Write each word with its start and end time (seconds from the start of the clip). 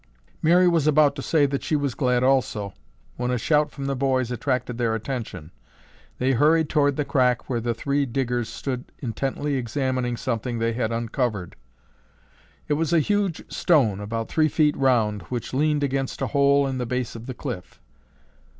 Mary 0.41 0.67
was 0.67 0.87
about 0.87 1.15
to 1.15 1.21
say 1.21 1.45
that 1.45 1.61
she 1.61 1.75
was 1.75 1.93
glad, 1.93 2.23
also, 2.23 2.73
when 3.17 3.29
a 3.29 3.37
shout 3.37 3.69
from 3.69 3.85
the 3.85 3.95
boys 3.95 4.31
attracted 4.31 4.79
their 4.79 4.95
attention. 4.95 5.51
They 6.17 6.31
hurried 6.31 6.69
toward 6.69 6.95
the 6.95 7.05
crack 7.05 7.47
where 7.47 7.59
the 7.61 7.75
three 7.75 8.07
diggers 8.07 8.49
stood 8.49 8.91
intently 8.97 9.57
examining 9.57 10.17
something 10.17 10.57
they 10.57 10.73
had 10.73 10.91
uncovered. 10.91 11.55
It 12.67 12.73
was 12.73 12.93
a 12.93 12.99
huge 12.99 13.43
stone 13.53 13.99
about 13.99 14.27
three 14.27 14.49
feet 14.49 14.75
round 14.75 15.21
which 15.29 15.53
leaned 15.53 15.83
against 15.83 16.23
a 16.23 16.25
hole 16.25 16.65
in 16.65 16.79
the 16.79 16.87
base 16.87 17.15
of 17.15 17.27
the 17.27 17.35
cliff. 17.35 17.79